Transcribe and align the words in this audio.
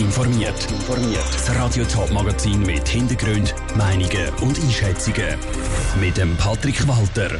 informiert. 0.00 0.66
Das 1.32 1.54
Radio 1.54 1.84
Top 1.84 2.10
Magazin 2.10 2.62
mit 2.62 2.88
Hintergrund, 2.88 3.54
Meinungen 3.76 4.28
und 4.40 4.58
Einschätzungen 4.58 5.36
mit 6.00 6.16
dem 6.16 6.36
Patrick 6.36 6.88
Walter. 6.88 7.38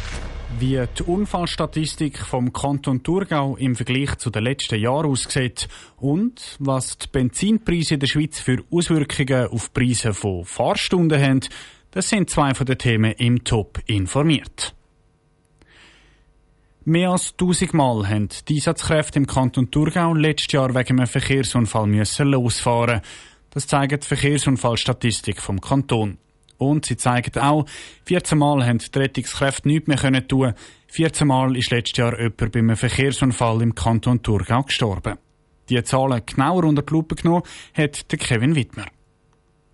Wie 0.59 0.83
die 0.99 1.03
Unfallstatistik 1.03 2.19
vom 2.19 2.53
Kanton 2.53 3.03
Thurgau 3.03 3.57
im 3.57 3.77
Vergleich 3.77 4.17
zu 4.19 4.31
den 4.31 4.45
letzten 4.45 4.79
Jahren 4.79 5.07
aussieht 5.07 5.69
und 5.97 6.57
was 6.59 6.99
die 6.99 7.09
Benzinpreise 7.11 7.95
in 7.95 8.01
der 8.01 8.09
Schweiz 8.09 8.41
für 8.41 8.63
Auswirkungen 8.71 9.47
auf 9.47 9.71
die 9.71 9.81
Preise 9.81 10.13
von 10.13 10.45
Fahrstunden 10.45 11.21
haben, 11.21 11.41
das 11.93 12.11
sind 12.11 12.29
zwei 12.29 12.53
von 12.53 12.67
den 12.67 12.79
Themen 12.79 13.13
im 13.13 13.43
Top 13.43 13.81
informiert. 13.87 14.75
Mehr 16.85 17.11
als 17.11 17.33
1000 17.33 17.75
Mal 17.75 18.09
haben 18.09 18.31
die 18.49 18.55
Einsatzkräfte 18.55 19.19
im 19.19 19.27
Kanton 19.27 19.71
Thurgau 19.71 20.15
letztes 20.15 20.53
Jahr 20.53 20.75
wegen 20.75 20.99
einem 20.99 21.07
Verkehrsunfall 21.07 21.87
müssen 21.87 22.29
losfahren. 22.29 23.03
Das 23.51 23.67
zeigt 23.67 24.03
die 24.03 24.07
Verkehrsunfallstatistik 24.07 25.43
vom 25.43 25.61
Kanton. 25.61 26.17
Und 26.57 26.87
sie 26.87 26.97
zeigt 26.97 27.37
auch, 27.37 27.67
14 28.07 28.39
Mal 28.39 28.67
haben 28.67 28.79
die 28.79 28.99
Rettungskräfte 28.99 29.69
nichts 29.69 29.89
mehr 29.89 29.99
können 29.99 30.27
tun. 30.27 30.55
14 30.87 31.29
Mal 31.29 31.55
ist 31.55 31.71
letztes 31.71 31.99
Jahr 31.99 32.19
jemand 32.19 32.51
bei 32.51 32.59
einem 32.59 32.77
Verkehrsunfall 32.77 33.61
im 33.61 33.75
Kanton 33.75 34.23
Thurgau 34.23 34.63
gestorben. 34.63 35.19
Die 35.69 35.83
Zahlen 35.85 36.23
genauer 36.25 36.65
unter 36.65 36.83
die 36.83 36.93
Lupe 36.95 37.15
genommen 37.15 37.43
hat 37.75 38.09
Kevin 38.09 38.55
Wittmer. 38.55 38.87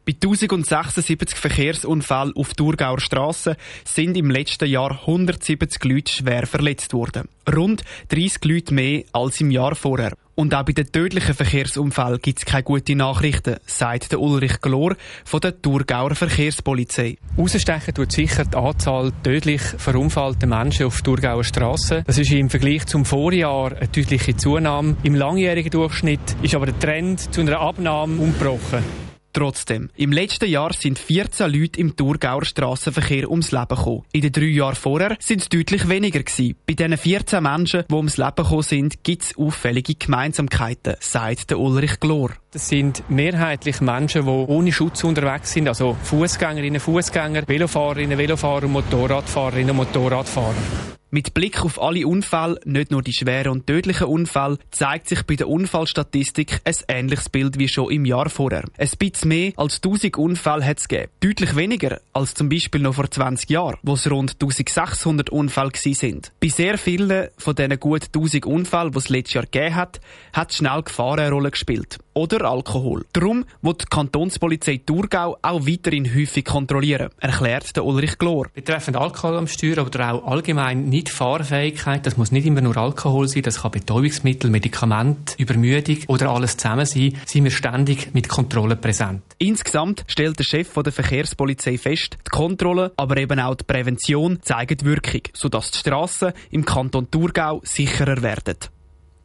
Bei 0.06 0.12
1076 0.12 1.36
Verkehrsunfällen 1.36 2.32
auf 2.36 2.54
Thurgauer 2.54 3.00
Strassen 3.00 3.56
sind 3.82 4.16
im 4.16 4.30
letzten 4.30 4.68
Jahr 4.68 5.00
170 5.00 5.82
Leute 5.82 6.12
schwer 6.12 6.46
verletzt 6.46 6.92
worden. 6.92 7.28
Rund 7.52 7.82
30 8.10 8.44
Leute 8.44 8.72
mehr 8.72 9.02
als 9.12 9.40
im 9.40 9.50
Jahr 9.50 9.74
vorher. 9.74 10.12
Und 10.36 10.54
auch 10.54 10.62
bei 10.62 10.74
den 10.74 10.92
tödlichen 10.92 11.34
Verkehrsunfällen 11.34 12.20
gibt 12.22 12.38
es 12.38 12.44
keine 12.44 12.62
guten 12.62 12.98
Nachrichten, 12.98 13.56
sagt 13.66 14.12
der 14.12 14.20
Ulrich 14.20 14.60
Glor 14.60 14.94
von 15.24 15.40
der 15.40 15.60
Thurgauer 15.60 16.14
Verkehrspolizei. 16.14 17.16
Ausstechen 17.36 17.94
tut 17.94 18.12
sicher 18.12 18.44
die 18.44 18.56
Anzahl 18.56 19.10
tödlich 19.24 19.62
verunfallter 19.62 20.46
Menschen 20.46 20.86
auf 20.86 21.02
Thurgauer 21.02 21.42
Strassen. 21.42 22.04
Das 22.06 22.16
ist 22.16 22.30
im 22.30 22.48
Vergleich 22.48 22.86
zum 22.86 23.04
Vorjahr 23.04 23.72
eine 23.72 23.88
deutliche 23.88 24.36
Zunahme. 24.36 24.96
Im 25.02 25.16
langjährigen 25.16 25.72
Durchschnitt 25.72 26.36
ist 26.42 26.54
aber 26.54 26.66
der 26.66 26.78
Trend 26.78 27.34
zu 27.34 27.40
einer 27.40 27.58
Abnahme 27.58 28.22
umgebrochen. 28.22 29.05
Trotzdem, 29.36 29.90
im 29.96 30.12
letzten 30.12 30.48
Jahr 30.48 30.72
sind 30.72 30.98
14 30.98 31.52
Leute 31.52 31.78
im 31.78 31.94
Thurgauer 31.94 32.46
Strassenverkehr 32.46 33.30
ums 33.30 33.52
Leben 33.52 33.68
gekommen. 33.68 34.04
In 34.12 34.22
den 34.22 34.32
drei 34.32 34.46
Jahren 34.46 34.74
vorher 34.74 35.14
sind 35.20 35.42
es 35.42 35.50
deutlich 35.50 35.90
weniger 35.90 36.22
gewesen. 36.22 36.56
Bei 36.66 36.72
diesen 36.72 36.96
14 36.96 37.42
Menschen, 37.42 37.84
die 37.86 37.94
ums 37.94 38.16
Leben 38.16 38.34
gekommen 38.34 38.62
sind, 38.62 39.04
gibt 39.04 39.24
es 39.24 39.36
auffällige 39.36 39.94
Gemeinsamkeiten, 39.94 40.94
sagt 41.00 41.50
der 41.50 41.58
Ulrich 41.58 42.00
Glor. 42.00 42.30
Das 42.50 42.70
sind 42.70 43.02
mehrheitlich 43.10 43.82
Menschen, 43.82 44.24
die 44.24 44.30
ohne 44.30 44.72
Schutz 44.72 45.04
unterwegs 45.04 45.52
sind, 45.52 45.68
also 45.68 45.98
Fußgängerinnen, 46.02 46.80
Fußgänger, 46.80 47.46
Velofahrerinnen, 47.46 48.16
Velofahrer, 48.16 48.68
Motorradfahrerinnen 48.68 49.76
Motorradfahrer. 49.76 50.95
Mit 51.16 51.32
Blick 51.32 51.64
auf 51.64 51.80
alle 51.80 52.06
Unfälle, 52.06 52.60
nicht 52.66 52.90
nur 52.90 53.00
die 53.00 53.14
schweren 53.14 53.52
und 53.52 53.66
tödlichen 53.66 54.06
Unfälle, 54.06 54.58
zeigt 54.70 55.08
sich 55.08 55.22
bei 55.22 55.34
der 55.34 55.48
Unfallstatistik 55.48 56.60
ein 56.62 56.74
ähnliches 56.88 57.30
Bild 57.30 57.58
wie 57.58 57.68
schon 57.68 57.90
im 57.90 58.04
Jahr 58.04 58.28
vorher. 58.28 58.64
Ein 58.76 58.90
bisschen 58.98 59.28
mehr 59.28 59.52
als 59.56 59.76
1000 59.76 60.18
Unfälle 60.18 60.66
hat 60.66 60.78
es 60.78 60.88
gegeben. 60.88 61.10
Deutlich 61.20 61.56
weniger 61.56 62.02
als 62.12 62.34
zum 62.34 62.50
Beispiel 62.50 62.82
noch 62.82 62.96
vor 62.96 63.10
20 63.10 63.48
Jahren, 63.48 63.78
wo 63.82 63.94
es 63.94 64.10
rund 64.10 64.32
1600 64.32 65.30
Unfälle 65.30 65.70
sind. 65.74 66.32
Bei 66.38 66.48
sehr 66.48 66.76
vielen 66.76 67.28
von 67.38 67.54
diesen 67.54 67.80
gut 67.80 68.08
1000 68.14 68.44
Unfällen, 68.44 68.92
die 68.92 68.98
es 68.98 69.08
letztes 69.08 69.32
Jahr 69.32 69.44
gegeben 69.44 69.74
hat, 69.74 70.02
hat 70.34 70.52
schnell 70.52 70.82
Gefahren 70.82 71.20
eine 71.20 71.30
Rolle 71.30 71.50
gespielt 71.50 71.98
oder 72.16 72.50
Alkohol. 72.50 73.04
Darum 73.12 73.44
wird 73.60 73.82
die 73.82 73.86
Kantonspolizei 73.86 74.80
Thurgau 74.84 75.36
auch 75.42 75.66
weiterhin 75.66 76.12
häufig 76.14 76.44
kontrollieren, 76.44 77.10
erklärt 77.20 77.76
der 77.76 77.84
Ulrich 77.84 78.18
Glor. 78.18 78.48
Betreffend 78.54 78.96
Alkohol 78.96 79.36
am 79.36 79.46
Steuer 79.46 79.84
oder 79.84 80.12
auch 80.12 80.26
allgemein 80.26 80.88
nicht 80.88 81.10
Fahrfähigkeit, 81.10 82.06
das 82.06 82.16
muss 82.16 82.32
nicht 82.32 82.46
immer 82.46 82.62
nur 82.62 82.76
Alkohol 82.76 83.28
sein, 83.28 83.42
das 83.42 83.60
kann 83.60 83.70
Betäubungsmittel, 83.70 84.50
Medikamente, 84.50 85.34
Übermüdung 85.36 85.98
oder 86.08 86.30
alles 86.30 86.56
zusammen 86.56 86.86
sein, 86.86 87.16
sind 87.26 87.44
wir 87.44 87.50
ständig 87.50 88.14
mit 88.14 88.28
Kontrolle 88.28 88.76
präsent. 88.76 89.22
Insgesamt 89.38 90.04
stellt 90.06 90.38
der 90.38 90.44
Chef 90.44 90.72
der 90.72 90.92
Verkehrspolizei 90.92 91.76
fest, 91.76 92.16
die 92.26 92.30
Kontrolle, 92.30 92.92
aber 92.96 93.18
eben 93.18 93.38
auch 93.40 93.56
die 93.56 93.64
Prävention 93.64 94.38
zeigen 94.40 94.82
Wirkung, 94.84 95.22
sodass 95.34 95.70
die 95.70 95.78
Strassen 95.78 96.32
im 96.50 96.64
Kanton 96.64 97.10
Thurgau 97.10 97.60
sicherer 97.62 98.22
werden. 98.22 98.56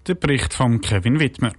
Der 0.08 0.16
Bericht 0.16 0.54
von 0.54 0.82
Kevin 0.82 1.20
Wittmer. 1.20 1.54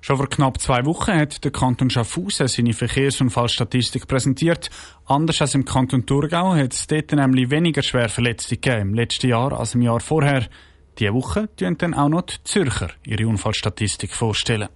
Schon 0.00 0.16
vor 0.16 0.28
knapp 0.28 0.60
zwei 0.60 0.84
Wochen 0.84 1.12
hat 1.12 1.44
der 1.44 1.50
Kanton 1.50 1.90
Schaffhausen 1.90 2.48
seine 2.48 2.72
Verkehrsunfallstatistik 2.72 4.06
präsentiert. 4.06 4.70
Anders 5.06 5.40
als 5.40 5.54
im 5.54 5.64
Kanton 5.64 6.06
Thurgau 6.06 6.54
hat 6.54 6.72
es 6.72 6.86
dort 6.86 7.12
nämlich 7.12 7.50
weniger 7.50 7.82
Schwerverletzte 7.82 8.54
im 8.54 8.94
letzten 8.94 9.28
Jahr 9.28 9.58
als 9.58 9.74
im 9.74 9.82
Jahr 9.82 10.00
vorher. 10.00 10.46
Diese 10.98 11.12
Woche 11.12 11.48
tun 11.56 11.76
dann 11.78 11.94
auch 11.94 12.08
noch 12.08 12.22
die 12.22 12.42
Zürcher 12.44 12.90
ihre 13.04 13.26
Unfallstatistik 13.26 14.14
vorstellen. 14.14 14.68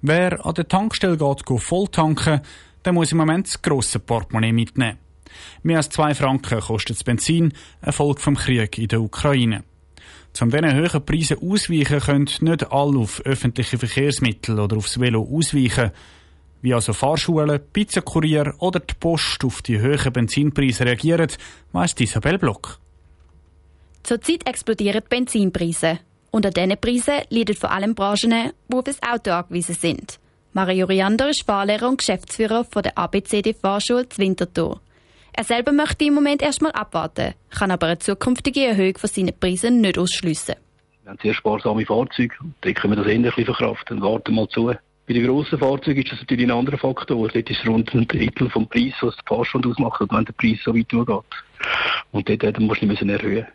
Wer 0.00 0.44
an 0.44 0.54
der 0.54 0.68
Tankstelle 0.68 1.16
geht, 1.16 1.46
geht 1.46 1.62
voll 1.62 1.88
tanken, 1.88 2.40
der 2.84 2.92
muss 2.92 3.12
im 3.12 3.18
Moment 3.18 3.46
das 3.46 3.62
grosse 3.62 3.98
Portemonnaie 3.98 4.52
mitnehmen. 4.52 4.98
Mehr 5.62 5.78
als 5.78 5.88
zwei 5.88 6.14
Franken 6.14 6.60
kostet 6.60 6.96
das 6.96 7.04
Benzin, 7.04 7.52
ein 7.80 7.92
Folge 7.92 8.20
vom 8.20 8.36
Krieg 8.36 8.78
in 8.78 8.88
der 8.88 9.00
Ukraine. 9.00 9.64
Um 10.40 10.50
diesen 10.50 10.76
hohen 10.76 11.06
Preisen 11.06 11.38
ausweichen, 11.38 12.00
können 12.00 12.28
nicht 12.40 12.72
alle 12.72 12.98
auf 12.98 13.20
öffentliche 13.24 13.78
Verkehrsmittel 13.78 14.58
oder 14.58 14.76
aufs 14.76 14.98
Velo 14.98 15.22
ausweichen. 15.22 15.92
Wie 16.60 16.74
also 16.74 16.92
Fahrschulen, 16.92 17.60
Pizzakurier 17.72 18.54
oder 18.58 18.80
die 18.80 18.94
Post 18.94 19.44
auf 19.44 19.62
die 19.62 19.80
hohen 19.80 20.12
Benzinpreise 20.12 20.84
reagieren, 20.84 21.30
weiss 21.72 21.94
Isabel 21.98 22.38
Block. 22.38 22.78
Zurzeit 24.02 24.46
explodieren 24.46 25.02
die 25.04 25.08
Benzinpreise. 25.08 26.00
Unter 26.30 26.50
diesen 26.50 26.80
Preisen 26.80 27.22
leiden 27.30 27.54
vor 27.54 27.70
allem 27.70 27.94
Branchen, 27.94 28.50
die 28.68 28.74
auf 28.74 28.84
das 28.84 29.02
Auto 29.02 29.30
angewiesen 29.30 29.76
sind. 29.76 30.18
Mario 30.52 30.86
Riander 30.86 31.30
ist 31.30 31.44
Fahrlehrer 31.44 31.88
und 31.88 31.98
Geschäftsführer 31.98 32.64
von 32.64 32.82
der 32.82 32.98
ABCD 32.98 33.54
Fahrschule 33.54 34.08
Zwintertour. 34.08 34.80
Er 35.36 35.42
selber 35.42 35.72
möchte 35.72 36.04
im 36.04 36.14
Moment 36.14 36.42
erstmal 36.42 36.70
abwarten, 36.72 37.34
kann 37.50 37.72
aber 37.72 37.88
eine 37.88 37.98
zukünftige 37.98 38.66
Erhöhung 38.66 38.96
von 38.96 39.10
seinen 39.10 39.36
Preisen 39.36 39.80
nicht 39.80 39.98
ausschliessen. 39.98 40.54
Wir 41.02 41.10
haben 41.10 41.18
sehr 41.20 41.34
sparsame 41.34 41.84
Fahrzeuge, 41.84 42.34
dann 42.60 42.74
können 42.74 42.96
wir 42.96 43.02
das 43.02 43.36
ein 43.38 43.44
verkraften. 43.44 44.00
Warten 44.00 44.34
mal 44.36 44.48
zu. 44.48 44.66
Bei 45.06 45.12
den 45.12 45.26
grossen 45.26 45.58
Fahrzeugen 45.58 46.02
ist 46.02 46.12
das 46.12 46.20
natürlich 46.20 46.46
ein 46.46 46.52
anderer 46.52 46.78
Faktor. 46.78 47.28
Dort 47.28 47.50
ist 47.50 47.66
rund 47.66 47.92
ein 47.92 48.06
Drittel 48.06 48.48
vom 48.48 48.68
Preis, 48.68 48.94
was 49.00 49.16
die 49.16 49.22
Fahrschule 49.26 49.68
ausmacht, 49.68 50.00
wenn 50.00 50.24
der 50.24 50.32
Preis 50.34 50.58
so 50.64 50.74
weit 50.74 50.90
durchgeht. 50.92 51.24
Und 52.12 52.28
dort 52.28 52.60
musst 52.60 52.82
du 52.82 52.86
nicht 52.86 53.02
erhöhen. 53.02 53.46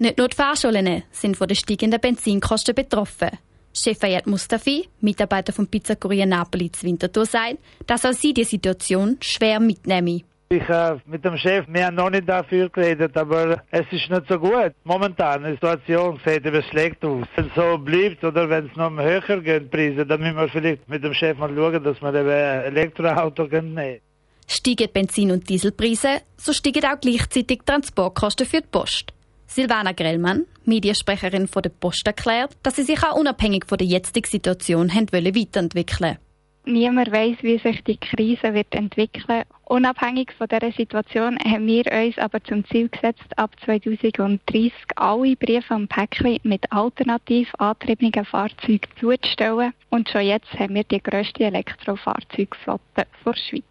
Nicht 0.00 0.18
nur 0.18 0.28
die 0.28 0.36
Fahrschulen 0.36 1.04
sind 1.12 1.36
von 1.36 1.46
den 1.46 1.56
steigenden 1.56 2.00
Benzinkosten 2.00 2.74
betroffen. 2.74 3.30
Chef 3.72 3.98
Fayette 3.98 4.28
Mustafi, 4.28 4.88
Mitarbeiter 5.00 5.52
vom 5.52 5.68
Pizzakurier 5.68 6.26
Napoli 6.26 6.70
zu 6.72 6.84
Winterthur, 6.84 7.26
sagt, 7.26 7.58
dass 7.86 8.04
auch 8.04 8.12
sie 8.12 8.34
die 8.34 8.44
Situation 8.44 9.16
schwer 9.20 9.60
mitnehmen. 9.60 10.24
Ich 10.50 10.66
habe 10.66 11.02
mit 11.04 11.22
dem 11.22 11.36
Chef, 11.36 11.66
haben 11.66 11.94
noch 11.96 12.08
nicht 12.08 12.26
dafür 12.26 12.70
geredet, 12.70 13.14
aber 13.18 13.62
es 13.70 13.84
ist 13.90 14.08
nicht 14.08 14.22
so 14.30 14.38
gut. 14.38 14.72
Momentan, 14.82 15.44
die 15.44 15.50
Situation 15.50 16.18
sieht 16.24 16.46
etwas 16.46 16.64
schlecht 16.66 17.04
aus. 17.04 17.26
Wenn 17.36 17.48
es 17.48 17.54
so 17.54 17.76
bleibt 17.76 18.24
oder 18.24 18.48
wenn 18.48 18.66
es 18.66 18.74
noch 18.74 18.90
höher 18.90 19.42
geht, 19.42 19.70
Preise, 19.70 20.06
dann 20.06 20.20
müssen 20.20 20.36
wir 20.36 20.48
vielleicht 20.48 20.88
mit 20.88 21.04
dem 21.04 21.12
Chef 21.12 21.36
mal 21.36 21.54
schauen, 21.54 21.84
dass 21.84 22.00
wir 22.00 22.08
ein 22.08 22.62
Elektroauto 22.64 23.44
nehmen. 23.44 24.00
Steigen 24.46 24.88
Benzin- 24.90 25.32
und 25.32 25.46
Dieselpreise, 25.50 26.22
so 26.38 26.54
steigen 26.54 26.86
auch 26.86 26.98
gleichzeitig 26.98 27.60
Transportkosten 27.66 28.46
für 28.46 28.62
die 28.62 28.68
Post. 28.68 29.12
Silvana 29.46 29.92
Grellmann, 29.92 30.46
Mediensprecherin 30.64 31.46
von 31.46 31.60
der 31.60 31.70
Post, 31.70 32.06
erklärt, 32.06 32.56
dass 32.62 32.76
sie 32.76 32.84
sich 32.84 33.02
auch 33.04 33.16
unabhängig 33.16 33.66
von 33.66 33.76
der 33.76 33.86
jetzigen 33.86 34.26
Situation 34.26 34.88
weiterentwickeln 34.88 36.00
wollen. 36.00 36.27
Niemand 36.68 37.10
weiß, 37.10 37.38
wie 37.40 37.56
sich 37.58 37.82
die 37.84 37.96
Krise 37.96 38.52
wird 38.52 38.74
entwickeln. 38.74 39.44
Unabhängig 39.64 40.32
von 40.36 40.48
dieser 40.48 40.70
Situation 40.70 41.38
haben 41.38 41.66
wir 41.66 41.86
uns 41.90 42.18
aber 42.18 42.44
zum 42.44 42.62
Ziel 42.66 42.90
gesetzt, 42.90 43.26
ab 43.36 43.52
2030 43.64 44.72
alle 44.96 45.34
Briefe 45.36 45.74
und 45.74 45.88
Päckchen 45.88 46.38
mit 46.42 46.70
alternativ 46.70 47.48
angetriebenen 47.56 48.26
Fahrzeugen 48.26 48.86
zuzustellen. 49.00 49.72
Und 49.88 50.10
schon 50.10 50.20
jetzt 50.20 50.52
haben 50.58 50.74
wir 50.74 50.84
die 50.84 51.02
grösste 51.02 51.44
Elektrofahrzeugflotte 51.44 52.82
der 52.94 53.34
Schweiz. 53.34 53.64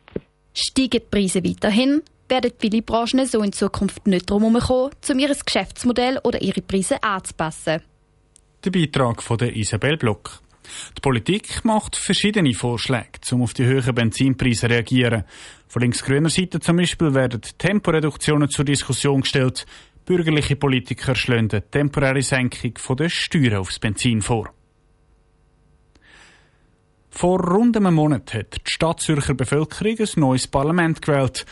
Steigen 0.56 0.90
die 0.90 1.00
Preise 1.00 1.44
weiterhin, 1.44 2.02
werden 2.28 2.52
viele 2.58 2.82
Branchen 2.82 3.28
so 3.28 3.44
in 3.44 3.54
Zukunft 3.54 4.08
nicht 4.08 4.28
darum 4.28 4.56
herumkommen, 4.56 4.90
um 5.08 5.20
ihr 5.20 5.36
Geschäftsmodell 5.36 6.20
oder 6.24 6.42
ihre 6.42 6.62
Preise 6.64 7.04
anzupassen. 7.04 7.80
Der 8.66 8.72
Beitrag 8.72 9.22
von 9.22 9.38
der 9.38 9.56
Isabel 9.56 9.98
Block. 9.98 10.42
Die 10.98 11.02
Politik 11.02 11.64
macht 11.64 11.96
verschiedene 11.96 12.54
Vorschläge, 12.54 13.20
um 13.32 13.42
auf 13.42 13.54
die 13.54 13.66
höheren 13.66 13.96
Benzinpreise 13.96 14.62
zu 14.62 14.70
reagieren. 14.70 15.24
Von 15.68 15.82
links-grüner 15.82 16.30
Seite 16.30 16.60
zum 16.60 16.78
Beispiel 16.78 17.14
werden 17.14 17.42
Temporeduktionen 17.58 18.50
zur 18.50 18.66
Diskussion 18.66 19.22
gestellt. 19.22 19.66
Bürgerliche 20.06 20.56
Politiker 20.56 21.16
schlagen 21.16 21.50
eine 21.52 21.70
temporäre 21.70 22.22
Senkung 22.22 22.74
der 22.98 23.10
Steuern 23.10 23.58
aufs 23.58 23.80
Benzin 23.80 24.22
vor. 24.22 24.54
Vor 27.10 27.40
rund 27.44 27.76
einem 27.76 27.96
Monat 27.96 28.34
hat 28.34 28.56
die 28.56 28.72
Stadtzürcher 28.72 29.34
Bevölkerung 29.34 29.98
ein 30.00 30.10
neues 30.16 30.48
Parlament 30.48 31.02
gewählt. 31.02 31.46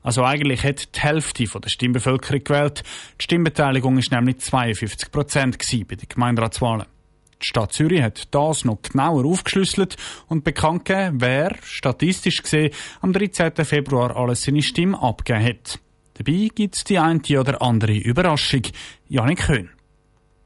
Also 0.00 0.24
eigentlich 0.24 0.64
hat 0.64 0.94
die 0.96 1.00
Hälfte 1.00 1.44
der 1.44 1.68
Stimmbevölkerung 1.68 2.44
gewählt. 2.44 2.82
Die 3.18 3.24
Stimmbeteiligung 3.24 3.96
war 3.96 4.18
nämlich 4.20 4.38
52 4.38 5.10
Prozent 5.10 5.58
bei 5.58 5.96
den 5.96 6.08
Gemeinderatswahlen. 6.08 6.86
Die 7.42 7.46
Stadt 7.46 7.72
Zürich 7.72 8.02
hat 8.02 8.34
das 8.34 8.64
noch 8.64 8.82
genauer 8.82 9.24
aufgeschlüsselt 9.24 9.96
und 10.26 10.42
bekannt 10.42 10.84
gegeben, 10.84 11.20
wer, 11.20 11.56
statistisch 11.62 12.42
gesehen, 12.42 12.72
am 13.00 13.12
13. 13.12 13.52
Februar 13.64 14.16
alles 14.16 14.42
seine 14.42 14.62
Stimme 14.62 15.00
abgegeben 15.00 15.44
hat. 15.44 15.78
Dabei 16.14 16.48
gibt 16.52 16.76
es 16.76 16.84
die 16.84 16.98
eine 16.98 17.20
oder 17.38 17.62
andere 17.62 17.96
Überraschung. 17.96 18.62
Janik 19.08 19.46
Köhn. 19.46 19.70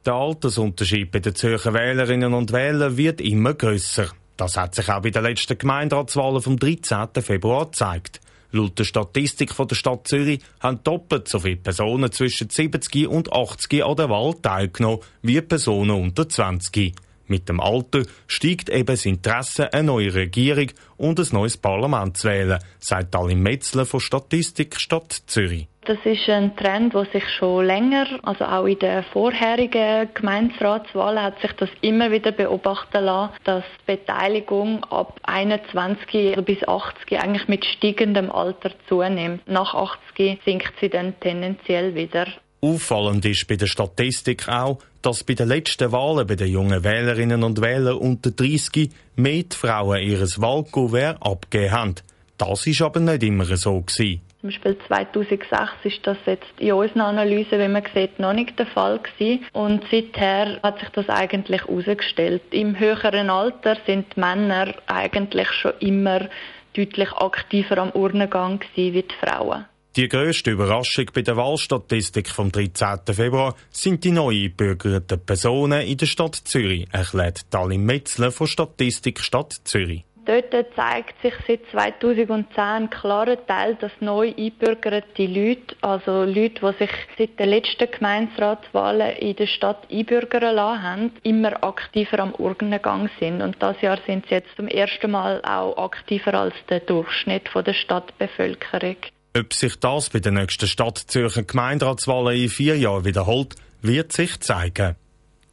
Der 0.05 0.15
Altersunterschied 0.15 1.11
bei 1.11 1.21
den 1.21 1.35
Zürcher 1.35 1.73
Wählerinnen 1.73 2.35
und 2.35 2.53
Wählern 2.53 2.97
wird 2.97 3.21
immer 3.21 3.55
grösser. 3.55 4.11
Das 4.37 4.57
hat 4.57 4.75
sich 4.75 4.91
auch 4.91 5.01
bei 5.01 5.11
den 5.11 5.23
letzten 5.23 5.57
Gemeinderatswahlen 5.57 6.43
vom 6.43 6.59
13. 6.59 7.09
Februar 7.23 7.67
gezeigt. 7.67 8.21
Laut 8.55 8.79
der 8.79 8.85
Statistik 8.85 9.55
von 9.55 9.67
der 9.67 9.77
Stadt 9.77 10.07
Zürich 10.07 10.41
haben 10.61 10.85
doppelt 10.85 11.27
so 11.27 11.41
viele 11.41 11.57
Personen 11.57 12.13
zwischen 12.13 12.51
70 12.51 13.09
und 13.09 13.33
80 13.33 13.83
an 13.83 13.97
der 13.97 14.11
Wahl 14.11 14.35
teilgenommen 14.43 15.01
wie 15.23 15.41
Personen 15.41 15.91
unter 15.91 16.29
20. 16.29 16.95
Mit 17.29 17.49
dem 17.49 17.61
Alter 17.61 18.03
steigt 18.27 18.69
eben 18.69 18.85
das 18.85 19.07
Interesse, 19.07 19.73
eine 19.73 19.85
neue 19.85 20.13
Regierung 20.13 20.67
und 20.99 21.19
ein 21.19 21.27
neues 21.33 21.57
Parlament 21.57 22.19
zu 22.19 22.29
wählen, 22.29 22.59
sagt 22.79 23.17
Alim 23.17 23.43
Metzler 23.43 23.87
von 23.87 24.01
Statistik 24.01 24.79
Stadt 24.79 25.23
Zürich. 25.27 25.69
Das 25.85 25.99
ist 26.05 26.29
ein 26.29 26.55
Trend, 26.55 26.95
der 26.95 27.07
sich 27.07 27.29
schon 27.29 27.67
länger, 27.67 28.07
also 28.23 28.45
auch 28.45 28.67
in 28.67 28.79
den 28.79 29.03
vorherigen 29.03 30.09
Gemeinderatswahlen 30.15 31.21
hat 31.21 31.41
sich 31.41 31.51
das 31.55 31.71
immer 31.81 32.13
wieder 32.13 32.31
beobachten 32.31 33.05
lassen, 33.05 33.35
dass 33.43 33.65
Beteiligung 33.85 34.85
ab 34.85 35.19
21 35.25 36.37
bis 36.45 36.63
80 36.69 37.19
eigentlich 37.19 37.49
mit 37.49 37.65
steigendem 37.65 38.31
Alter 38.31 38.71
zunimmt. 38.89 39.43
Nach 39.49 39.75
80 39.75 40.39
sinkt 40.45 40.73
sie 40.81 40.89
dann 40.89 41.19
tendenziell 41.19 41.97
wieder. 41.97 42.29
Auffallend 42.61 43.25
ist 43.25 43.49
bei 43.49 43.57
der 43.57 43.67
Statistik 43.67 44.49
auch, 44.49 44.79
dass 45.03 45.25
bei 45.25 45.35
den 45.35 45.49
letzten 45.49 45.91
Wahlen 45.91 46.29
bei 46.29 46.37
den 46.37 46.47
jungen 46.47 46.85
Wählerinnen 46.85 47.43
und 47.43 47.61
Wählern 47.61 47.97
unter 47.97 48.31
30 48.31 48.89
mehr 49.17 49.43
Frauen 49.51 50.01
ihres 50.01 50.41
Wahlkuvert 50.41 51.19
abgegeben 51.21 51.73
haben. 51.73 51.95
Das 52.39 52.69
ist 52.69 52.83
aber 52.83 53.01
nicht 53.01 53.25
immer 53.25 53.45
so 53.45 53.81
gewesen. 53.81 54.21
Zum 54.43 54.51
Beispiel 54.51 54.77
2006 54.89 55.49
ist 55.85 56.01
das 56.05 56.17
jetzt 56.27 56.53
in 56.59 56.73
unserer 56.73 57.05
Analyse, 57.05 57.61
wie 57.61 57.69
man 57.69 57.85
sieht, 57.95 58.19
noch 58.19 58.33
nicht 58.33 58.59
der 58.59 58.67
Fall 58.67 58.99
gewesen. 58.99 59.47
Und 59.53 59.85
seither 59.89 60.59
hat 60.65 60.81
sich 60.81 60.89
das 60.89 61.09
eigentlich 61.09 61.63
herausgestellt. 61.65 62.43
Im 62.51 62.77
höheren 62.77 63.31
Alter 63.31 63.77
sind 63.87 64.17
Männer 64.17 64.75
eigentlich 64.89 65.49
schon 65.53 65.75
immer 65.79 66.29
deutlich 66.77 67.13
aktiver 67.13 67.79
am 67.79 67.93
Urnengang 67.93 68.59
gewesen 68.59 68.95
wie 68.95 69.03
die 69.03 69.15
Frauen. 69.25 69.67
Die 69.95 70.09
grösste 70.09 70.51
Überraschung 70.51 71.07
bei 71.15 71.23
der 71.23 71.37
Wahlstatistik 71.37 72.29
vom 72.29 72.51
13. 72.51 72.99
Februar 73.13 73.55
sind 73.71 74.03
die 74.03 74.11
neu 74.11 74.35
eingebürgerten 74.35 75.25
Personen 75.25 75.83
in 75.83 75.99
der 75.99 76.07
Stadt 76.07 76.35
Zürich, 76.35 76.89
erklärt 76.91 77.49
Talim 77.53 77.85
Metzler 77.85 78.33
von 78.33 78.49
Statistik 78.49 79.21
Stadt 79.21 79.53
Zürich. 79.63 80.05
Dort 80.25 80.55
zeigt 80.77 81.21
sich 81.21 81.35
seit 81.49 81.61
2010 81.73 82.47
ein 82.57 82.91
klarer 82.91 83.45
Teil, 83.47 83.75
dass 83.75 83.91
neu 83.99 84.33
einbürgerte 84.37 85.27
Leute, 85.27 85.75
also 85.81 86.23
Leute, 86.23 86.61
die 86.61 86.79
sich 86.79 86.91
seit 87.19 87.41
den 87.41 87.49
letzten 87.49 87.91
Gemeinderatswahlen 87.91 89.17
in 89.17 89.35
der 89.35 89.49
Stadt 89.49 89.89
einbürgern 89.91 90.55
lassen 90.55 90.83
haben, 90.83 91.13
immer 91.25 91.65
aktiver 91.65 92.21
am 92.21 92.35
Urnengang 92.35 93.11
sind. 93.19 93.43
Und 93.43 93.61
das 93.61 93.81
Jahr 93.81 93.99
sind 94.07 94.27
sie 94.29 94.37
jetzt 94.37 94.55
zum 94.55 94.69
ersten 94.69 95.11
Mal 95.11 95.43
auch 95.45 95.77
aktiver 95.77 96.35
als 96.35 96.55
der 96.69 96.81
Durchschnitt 96.81 97.51
der 97.55 97.75
Stadtbevölkerung. 97.75 98.97
Ob 99.37 99.53
sich 99.53 99.81
das 99.81 100.11
bei 100.11 100.21
den 100.21 100.35
nächsten 100.35 100.69
Stadtzürcher 100.69 101.43
Gemeinderatswahlen 101.43 102.37
in 102.37 102.49
vier 102.49 102.77
Jahren 102.77 103.05
wiederholt, 103.05 103.57
wird 103.81 104.13
sich 104.13 104.39
zeigen. 104.41 104.95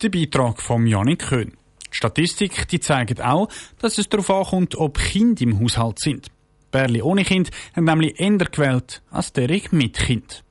Der 0.04 0.10
Beitrag 0.10 0.62
von 0.62 0.86
Janik 0.86 1.28
Köhn. 1.28 1.59
Statistik 1.92 2.68
die 2.68 2.80
zeigt 2.80 3.22
auch, 3.22 3.50
dass 3.80 3.98
es 3.98 4.10
darauf 4.10 4.30
ankommt, 4.30 4.76
ob 4.76 4.98
Kinder 4.98 5.42
im 5.42 5.60
Haushalt 5.60 6.00
sind. 6.00 6.28
Bärli 6.72 7.02
ohne 7.02 7.24
Kind 7.24 7.50
haben 7.76 7.86
nämlich 7.86 8.20
eher 8.20 8.38
gewählt 8.38 9.02
als 9.12 9.34
derig 9.34 9.72
mit 9.72 9.98
Kind. 9.98 10.44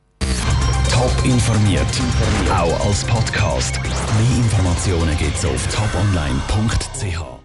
Top 0.91 1.25
informiert, 1.25 1.87
auch 2.51 2.87
als 2.87 3.05
Podcast. 3.05 3.81
Mehr 3.81 4.37
Informationen 4.45 5.17
gibt's 5.17 5.45
auf 5.45 5.67
toponline.ch. 5.69 7.38